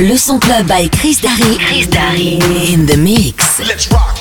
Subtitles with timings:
[0.00, 1.58] Le son club by Chris Darry.
[1.58, 2.38] Chris Darry.
[2.72, 3.60] In the mix.
[3.60, 4.19] Let's rock.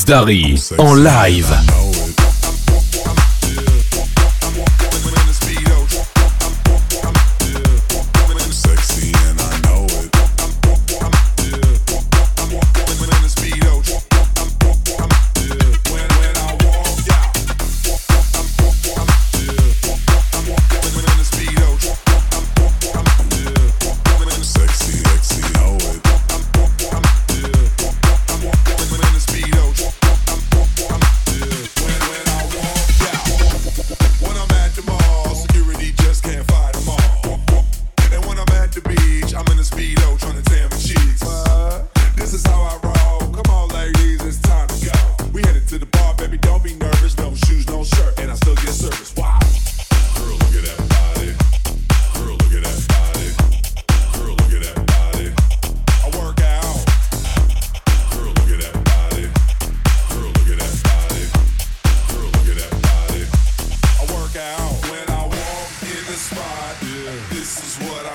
[0.00, 1.69] Chris Darry en live.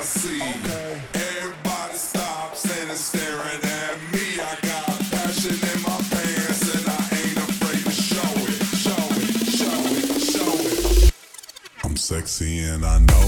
[0.06, 0.42] see.
[0.42, 1.02] Okay.
[1.14, 4.40] Everybody stops and is staring at me.
[4.40, 9.36] I got passion in my pants and I ain't afraid to show it, show it,
[9.60, 11.14] show it, show it.
[11.84, 13.25] I'm sexy and I know.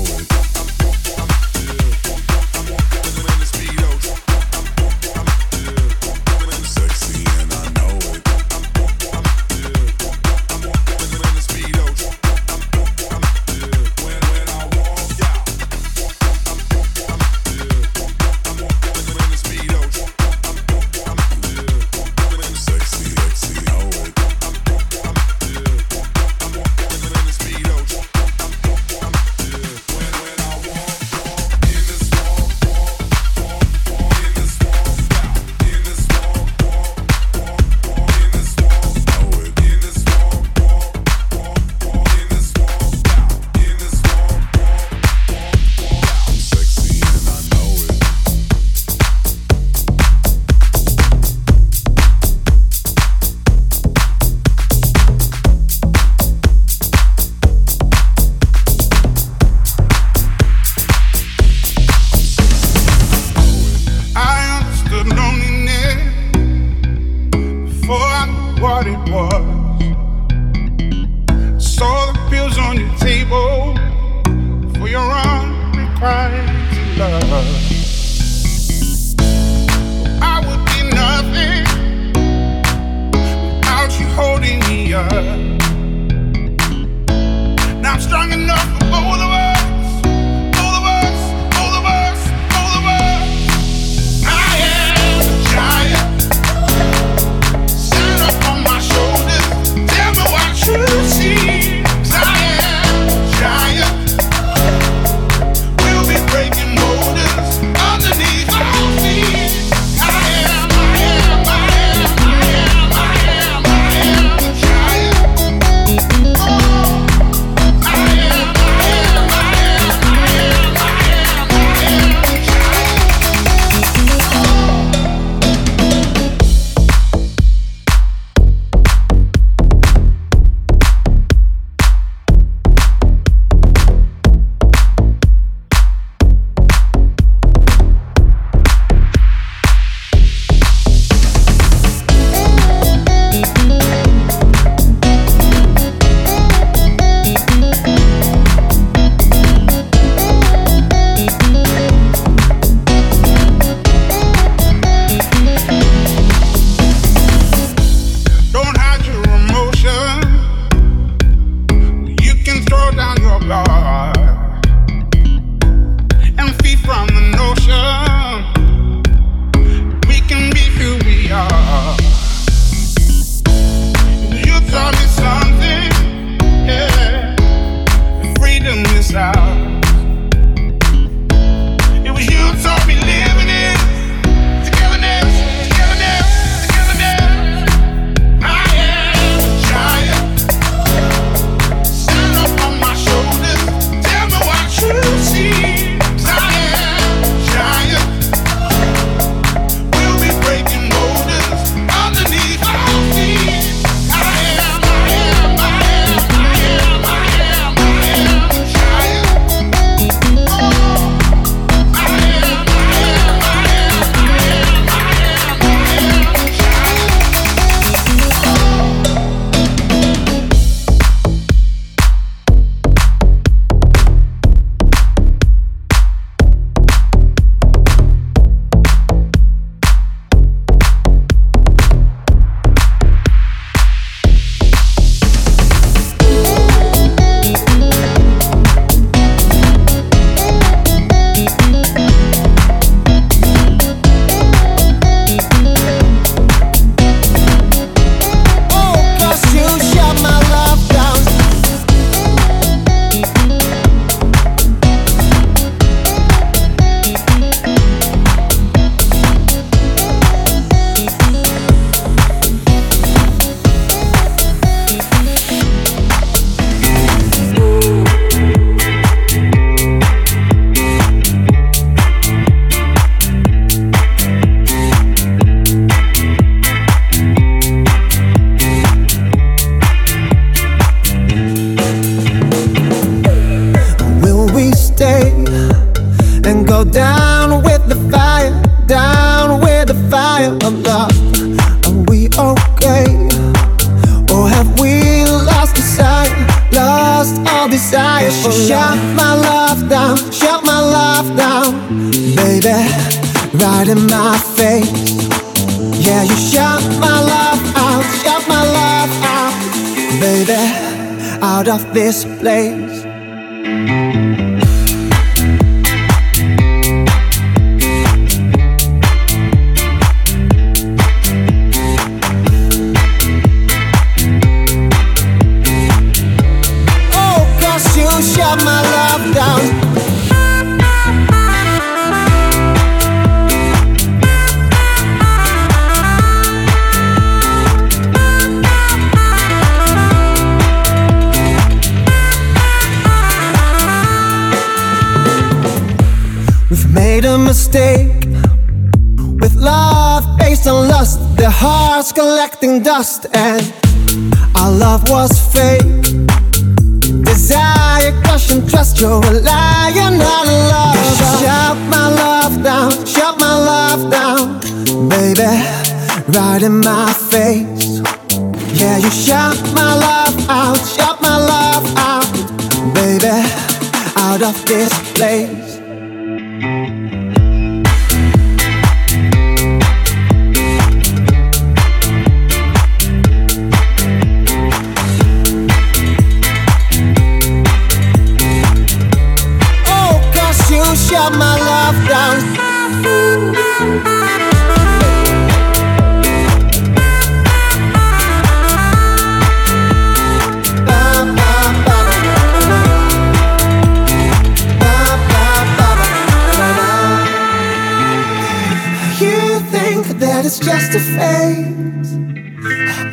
[410.97, 412.11] A phase.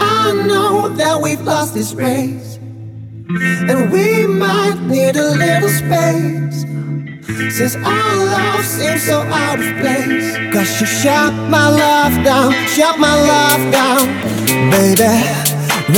[0.00, 2.56] I know that we've lost this race,
[3.70, 6.58] and we might need a little space.
[7.56, 10.28] Since our love seems so out of place.
[10.52, 14.02] Cause you shut my love down, shut my love down,
[14.72, 15.14] baby,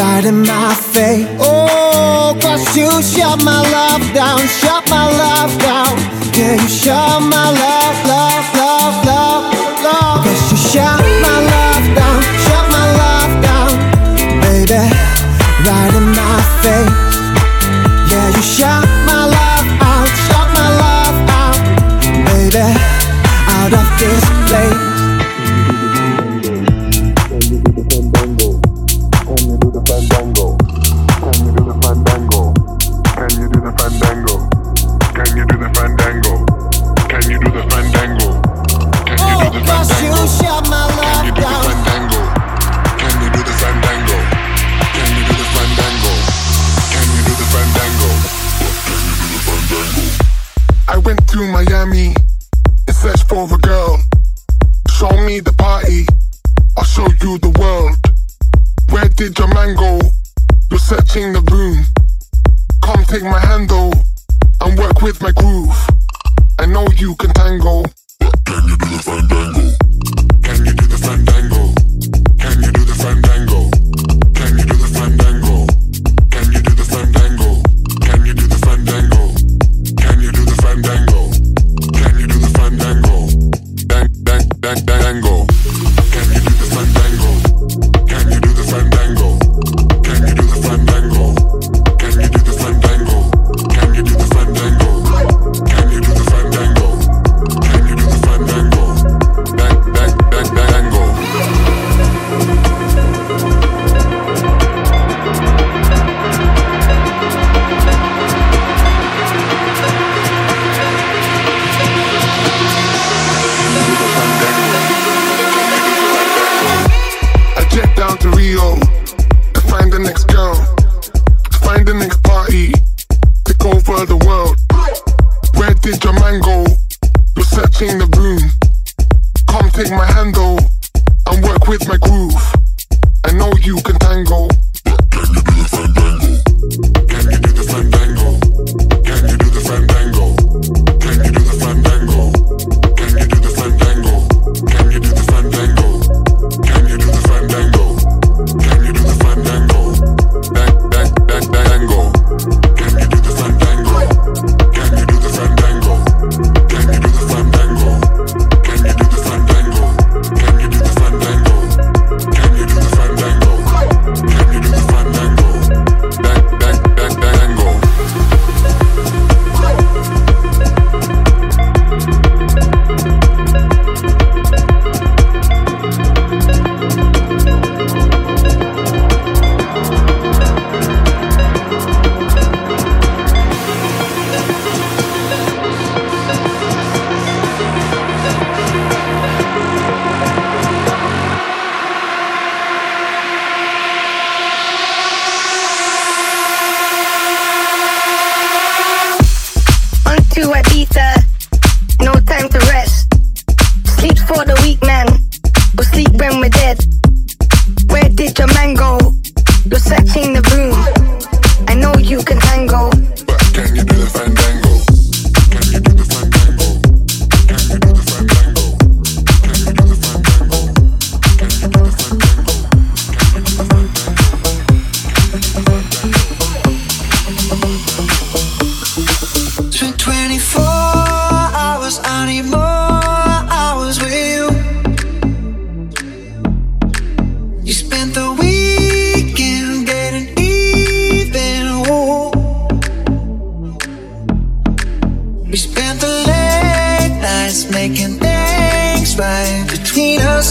[0.01, 1.29] right in my face.
[1.39, 5.95] Oh, cause you shut my love down, shut my love down.
[6.35, 8.66] Yeah, you shut my love, love, love,
[15.69, 17.06] right in my face.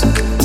[0.02, 0.45] Between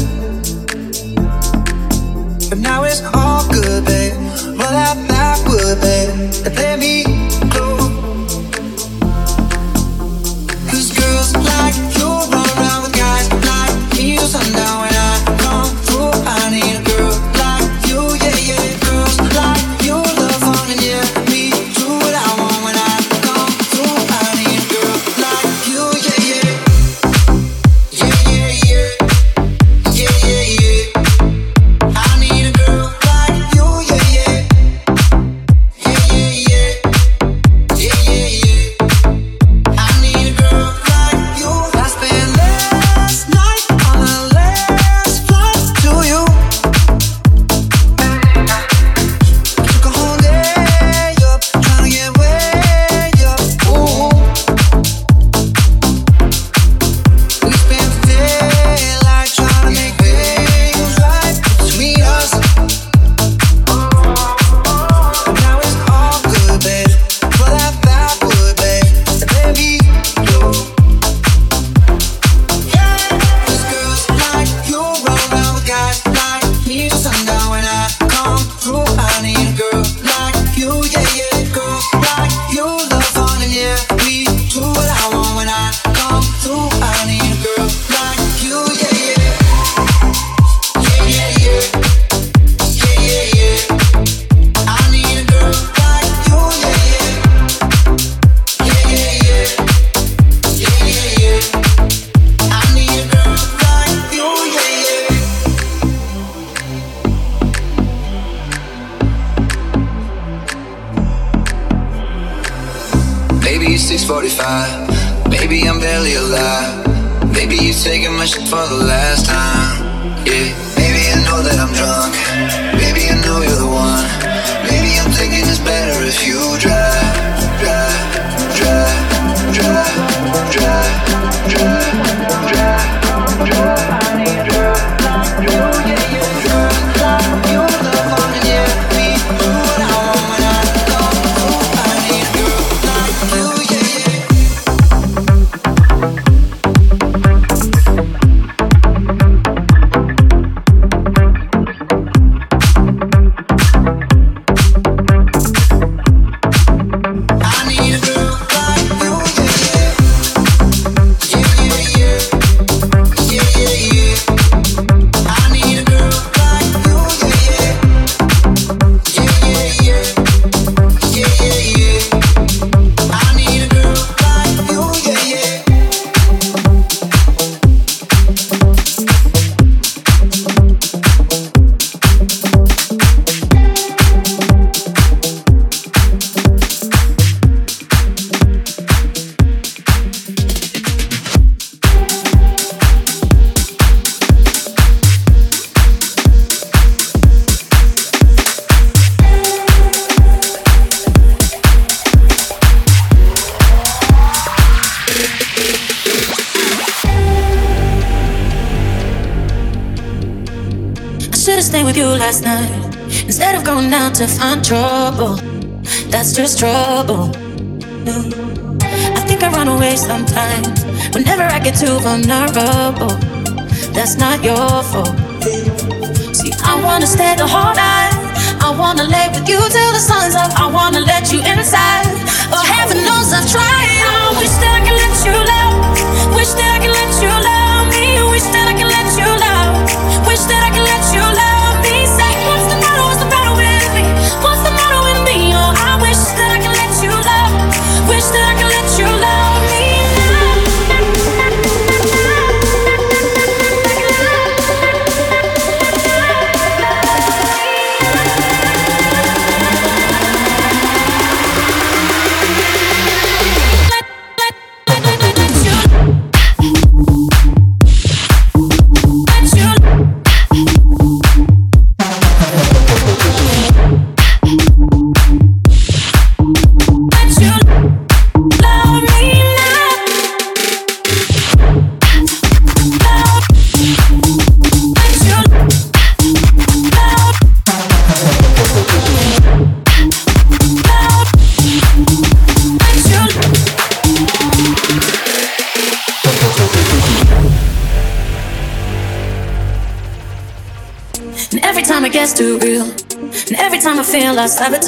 [304.43, 304.79] I feel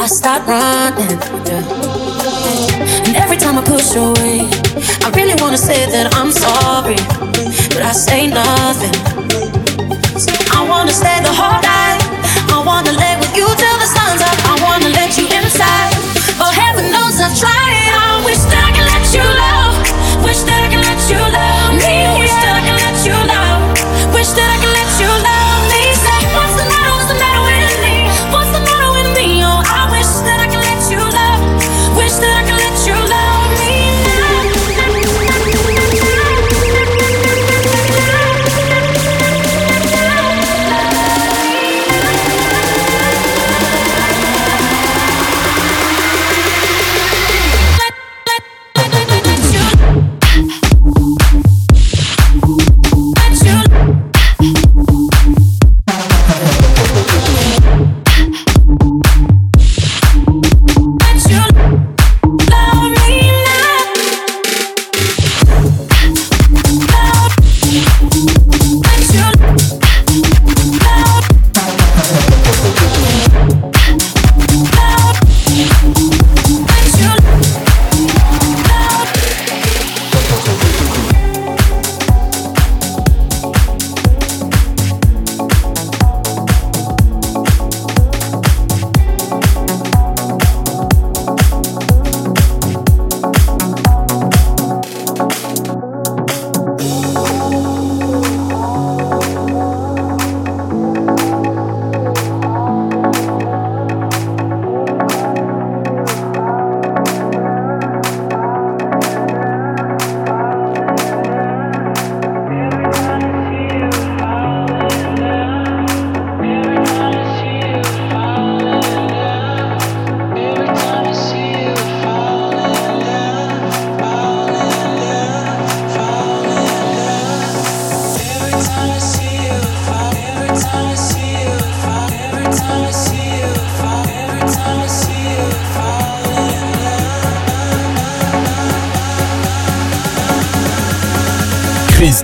[0.00, 0.06] I
[0.48, 1.29] running.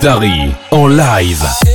[0.07, 1.66] Chris Darry en live.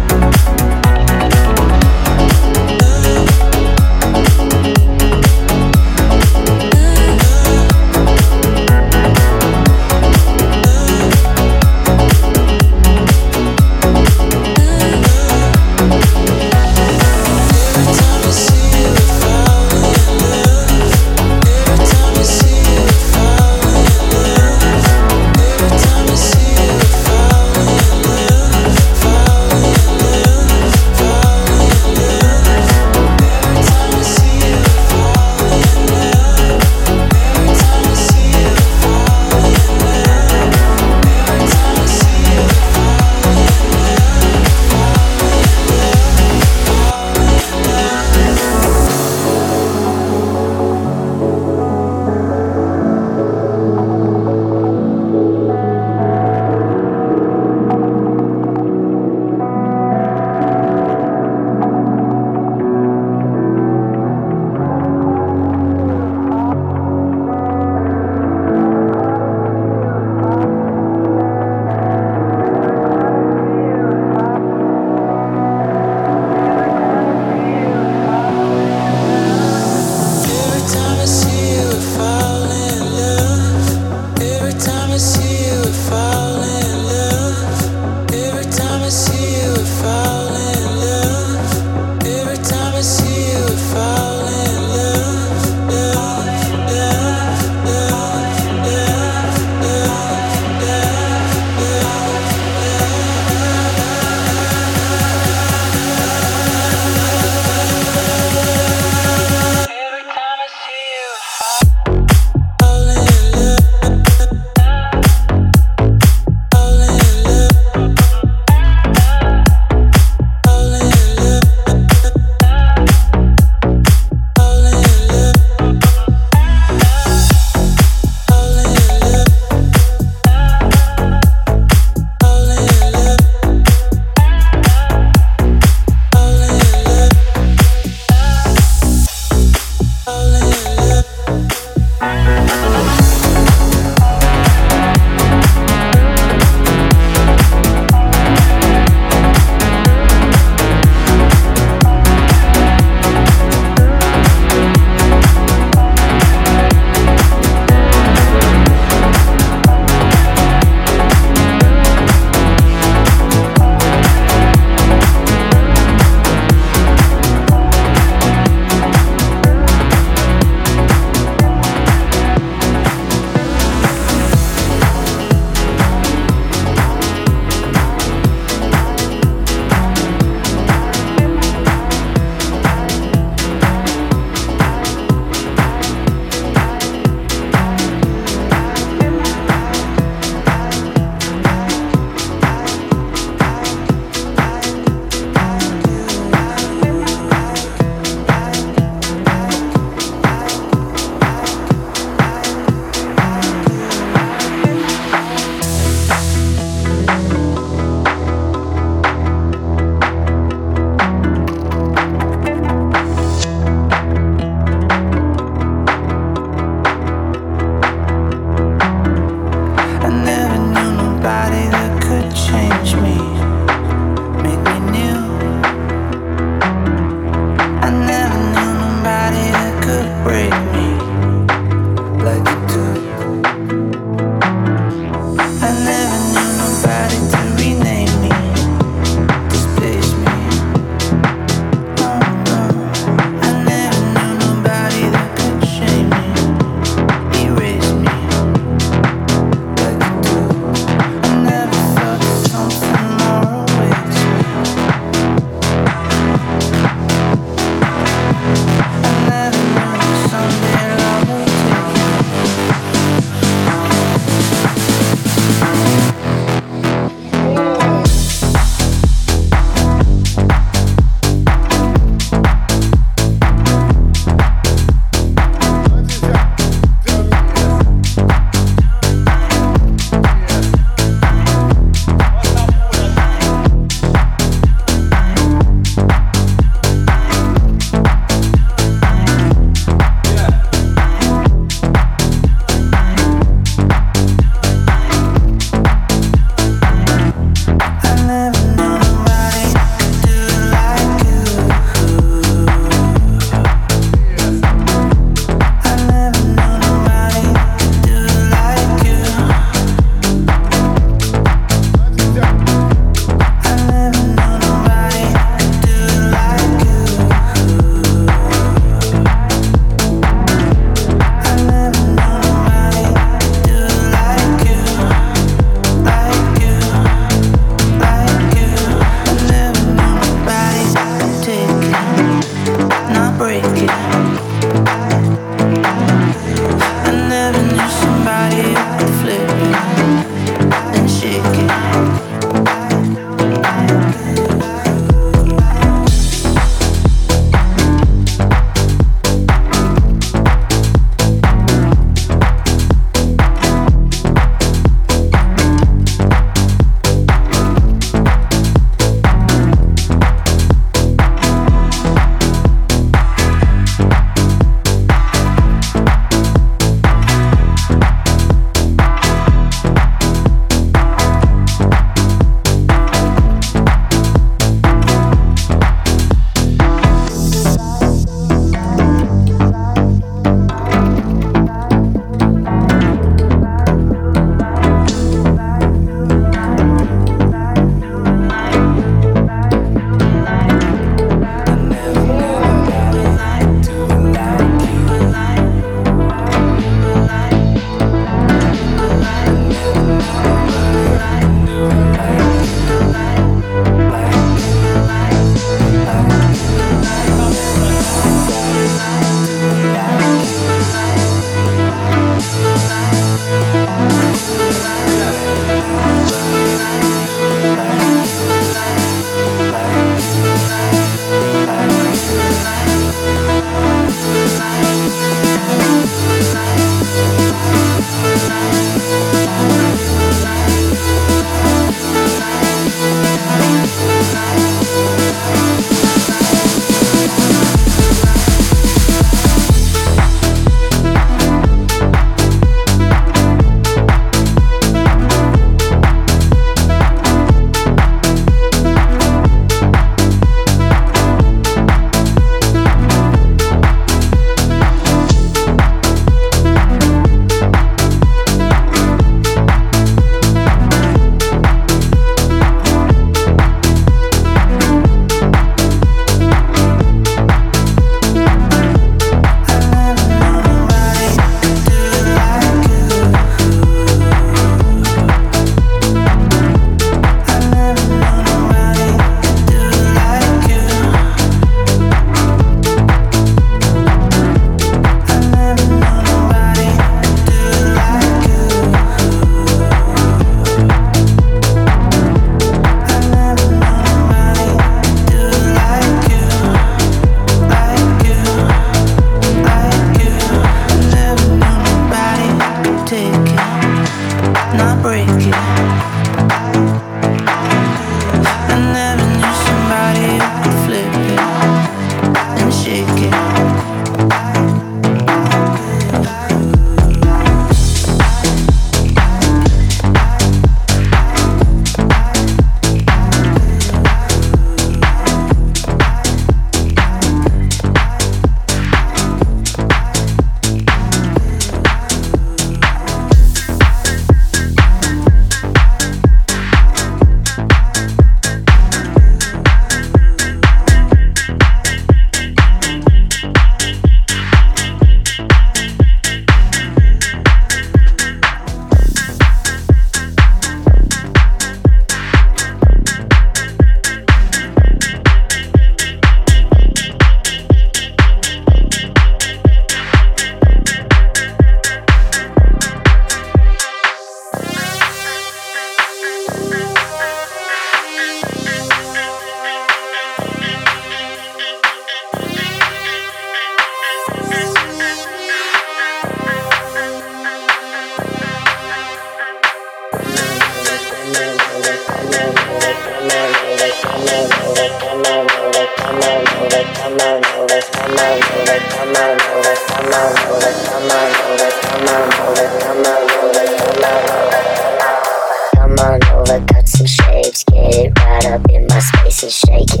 [599.49, 600.00] Shake it.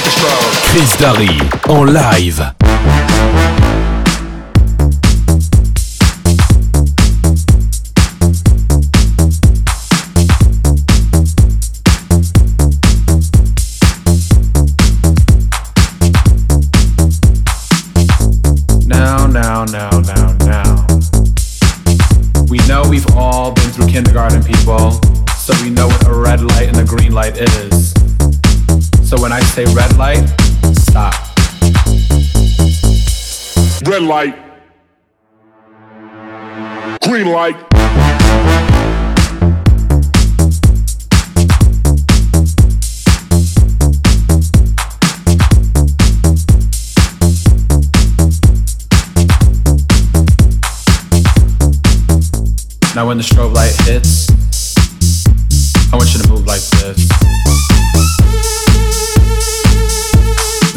[0.00, 1.26] Chris Darry
[1.68, 2.54] en live.
[18.86, 20.86] Now, now, now, now, now.
[22.48, 24.92] We know we've all been through kindergarten, people,
[25.36, 27.67] so we know what a red light and a green light is.
[29.08, 30.22] So when I say red light,
[30.74, 31.14] stop.
[33.86, 34.36] Red light.
[37.00, 37.56] Green light.
[52.94, 54.28] Now when the strobe light hits,
[55.94, 57.37] I want you to move like this.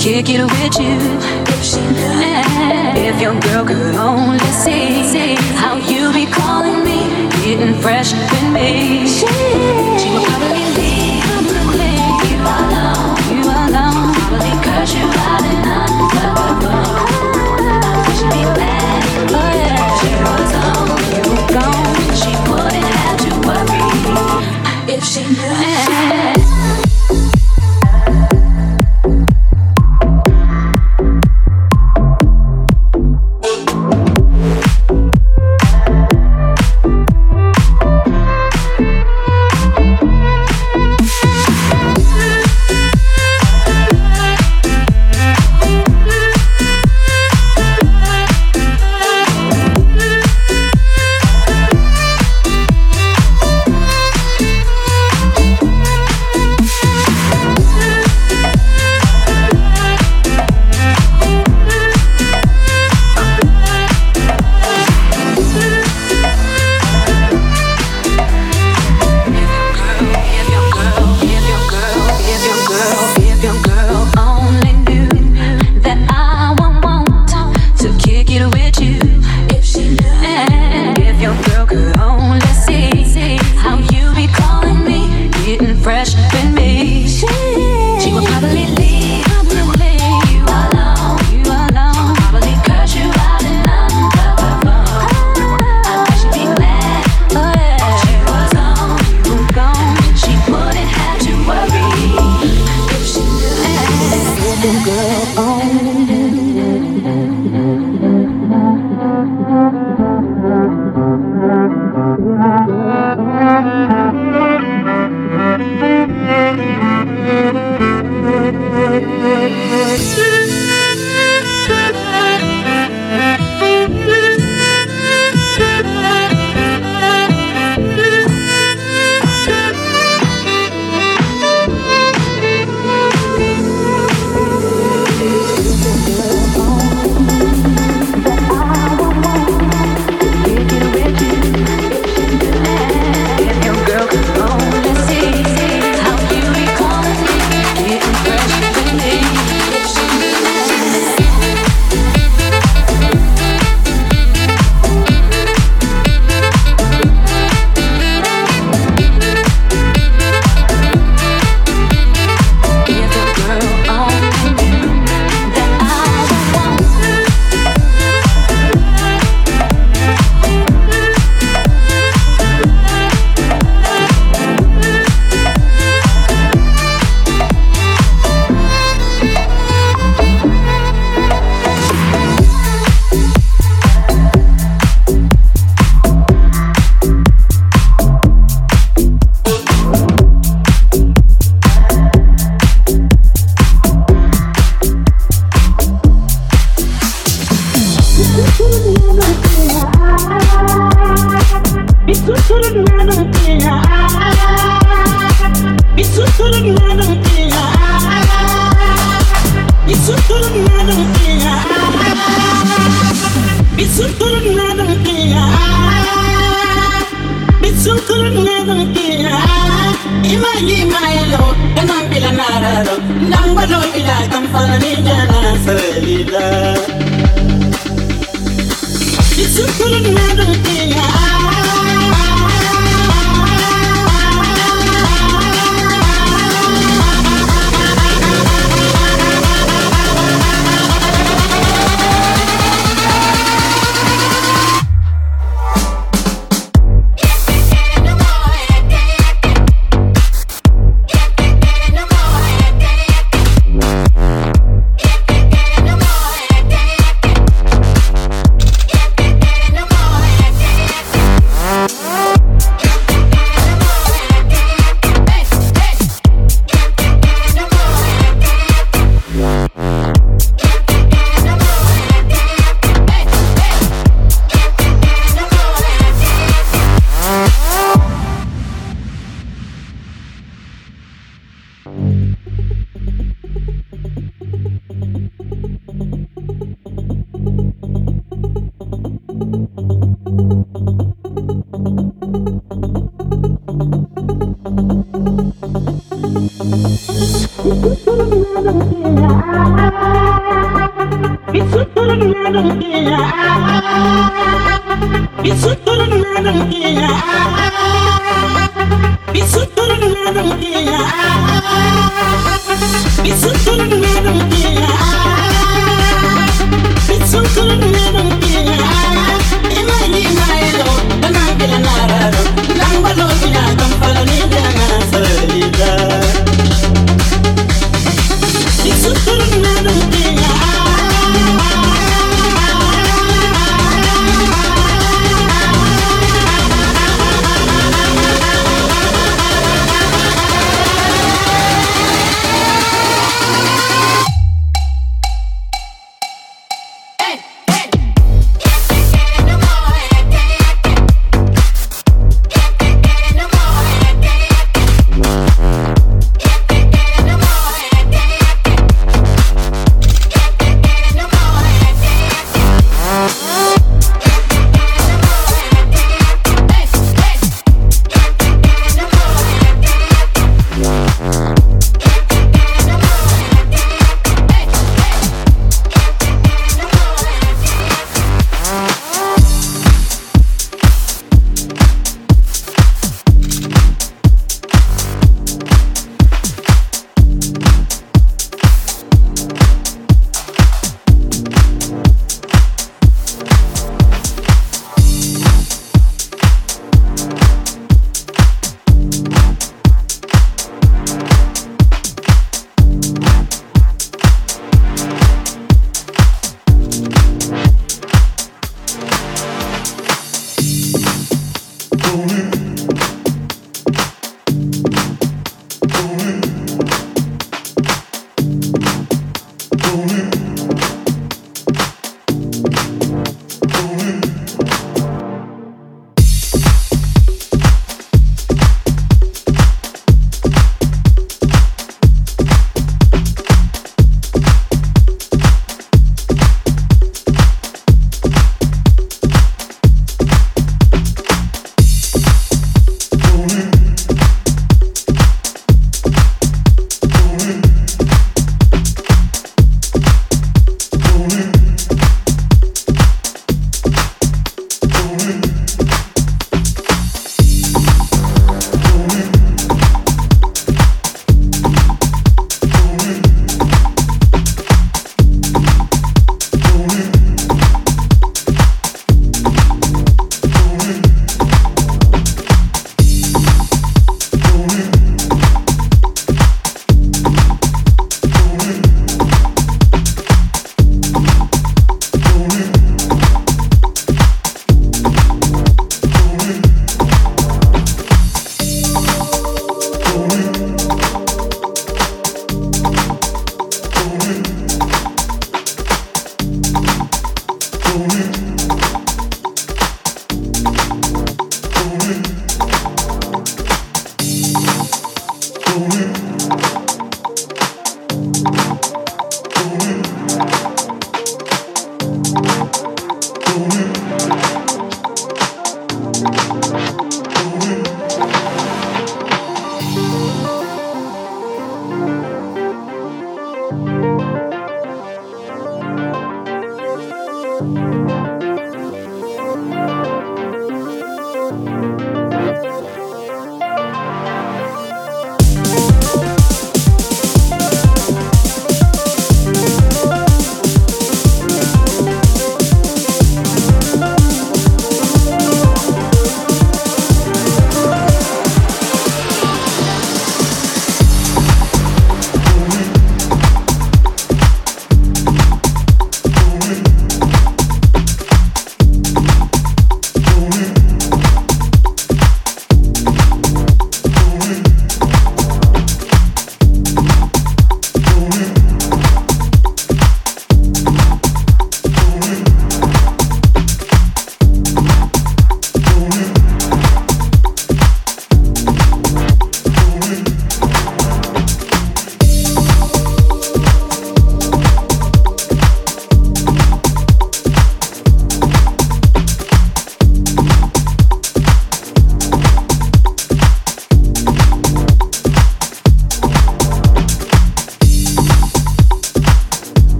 [0.00, 0.96] Kick it with you.
[1.52, 7.74] If she knew, if your girl could only see how you be calling me, getting
[7.82, 10.79] fresh with me, she would probably